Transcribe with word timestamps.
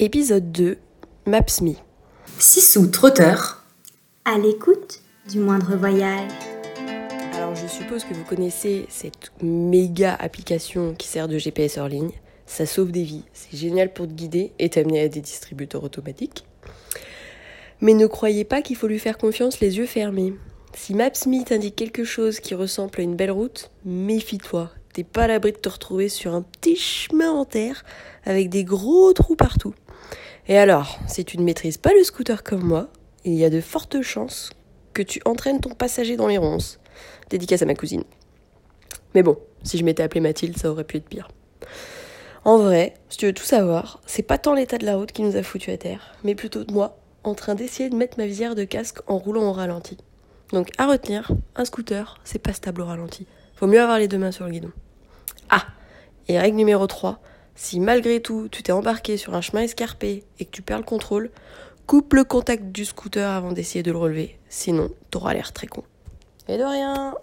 Épisode 0.00 0.52
2 0.52 0.78
Maps.me 1.26 1.72
Sissou 2.38 2.86
trotteur. 2.86 3.64
À 4.24 4.38
l'écoute 4.38 5.02
du 5.28 5.40
moindre 5.40 5.74
voyage. 5.74 6.30
Alors 7.34 7.56
je 7.56 7.66
suppose 7.66 8.04
que 8.04 8.14
vous 8.14 8.22
connaissez 8.22 8.86
cette 8.90 9.32
méga 9.42 10.14
application 10.14 10.94
qui 10.94 11.08
sert 11.08 11.26
de 11.26 11.36
GPS 11.36 11.78
hors 11.78 11.88
ligne. 11.88 12.12
Ça 12.46 12.64
sauve 12.64 12.92
des 12.92 13.02
vies, 13.02 13.24
c'est 13.32 13.56
génial 13.56 13.92
pour 13.92 14.06
te 14.06 14.12
guider 14.12 14.52
et 14.60 14.68
t'amener 14.68 15.00
à 15.00 15.08
des 15.08 15.20
distributeurs 15.20 15.82
automatiques. 15.82 16.44
Mais 17.80 17.94
ne 17.94 18.06
croyez 18.06 18.44
pas 18.44 18.62
qu'il 18.62 18.76
faut 18.76 18.86
lui 18.86 19.00
faire 19.00 19.18
confiance 19.18 19.58
les 19.58 19.78
yeux 19.78 19.86
fermés. 19.86 20.32
Si 20.74 20.94
Maps.me 20.94 21.42
t'indique 21.42 21.74
quelque 21.74 22.04
chose 22.04 22.38
qui 22.38 22.54
ressemble 22.54 23.00
à 23.00 23.02
une 23.02 23.16
belle 23.16 23.32
route, 23.32 23.72
méfie-toi. 23.84 24.70
T'es 24.92 25.02
pas 25.02 25.24
à 25.24 25.26
l'abri 25.26 25.50
de 25.50 25.58
te 25.58 25.68
retrouver 25.68 26.08
sur 26.08 26.34
un 26.34 26.42
petit 26.42 26.76
chemin 26.76 27.32
en 27.32 27.44
terre 27.44 27.84
avec 28.24 28.48
des 28.48 28.62
gros 28.62 29.12
trous 29.12 29.34
partout. 29.36 29.74
Et 30.48 30.56
alors, 30.56 30.98
si 31.06 31.26
tu 31.26 31.36
ne 31.38 31.44
maîtrises 31.44 31.76
pas 31.76 31.92
le 31.92 32.02
scooter 32.02 32.42
comme 32.42 32.62
moi, 32.62 32.88
il 33.24 33.34
y 33.34 33.44
a 33.44 33.50
de 33.50 33.60
fortes 33.60 34.00
chances 34.00 34.50
que 34.94 35.02
tu 35.02 35.20
entraînes 35.26 35.60
ton 35.60 35.70
passager 35.70 36.16
dans 36.16 36.26
les 36.26 36.38
ronces. 36.38 36.80
Dédicace 37.28 37.60
à 37.60 37.66
ma 37.66 37.74
cousine. 37.74 38.04
Mais 39.14 39.22
bon, 39.22 39.38
si 39.62 39.76
je 39.76 39.84
m'étais 39.84 40.02
appelée 40.02 40.20
Mathilde, 40.22 40.56
ça 40.56 40.70
aurait 40.70 40.84
pu 40.84 40.96
être 40.96 41.08
pire. 41.08 41.28
En 42.44 42.56
vrai, 42.56 42.94
si 43.10 43.18
tu 43.18 43.26
veux 43.26 43.34
tout 43.34 43.44
savoir, 43.44 44.00
c'est 44.06 44.22
pas 44.22 44.38
tant 44.38 44.54
l'état 44.54 44.78
de 44.78 44.86
la 44.86 44.96
route 44.96 45.12
qui 45.12 45.22
nous 45.22 45.36
a 45.36 45.42
foutu 45.42 45.70
à 45.70 45.76
terre, 45.76 46.14
mais 46.24 46.34
plutôt 46.34 46.64
moi, 46.72 46.98
en 47.24 47.34
train 47.34 47.54
d'essayer 47.54 47.90
de 47.90 47.96
mettre 47.96 48.18
ma 48.18 48.26
visière 48.26 48.54
de 48.54 48.64
casque 48.64 48.98
en 49.06 49.18
roulant 49.18 49.50
au 49.50 49.52
ralenti. 49.52 49.98
Donc 50.52 50.70
à 50.78 50.86
retenir, 50.86 51.30
un 51.56 51.66
scooter, 51.66 52.18
c'est 52.24 52.38
pas 52.38 52.54
stable 52.54 52.80
au 52.80 52.86
ralenti. 52.86 53.26
Faut 53.54 53.66
mieux 53.66 53.82
avoir 53.82 53.98
les 53.98 54.08
deux 54.08 54.18
mains 54.18 54.32
sur 54.32 54.46
le 54.46 54.52
guidon. 54.52 54.72
Ah 55.50 55.66
Et 56.28 56.38
règle 56.38 56.56
numéro 56.56 56.86
3, 56.86 57.20
si 57.58 57.80
malgré 57.80 58.22
tout 58.22 58.48
tu 58.48 58.62
t'es 58.62 58.70
embarqué 58.70 59.16
sur 59.16 59.34
un 59.34 59.40
chemin 59.40 59.62
escarpé 59.62 60.22
et 60.38 60.44
que 60.44 60.50
tu 60.50 60.62
perds 60.62 60.78
le 60.78 60.84
contrôle, 60.84 61.30
coupe 61.86 62.14
le 62.14 62.22
contact 62.22 62.66
du 62.66 62.84
scooter 62.84 63.28
avant 63.28 63.50
d'essayer 63.50 63.82
de 63.82 63.90
le 63.90 63.98
relever, 63.98 64.38
sinon 64.48 64.90
t'auras 65.10 65.34
l'air 65.34 65.52
très 65.52 65.66
con. 65.66 65.82
Et 66.46 66.56
de 66.56 66.62
rien 66.62 67.16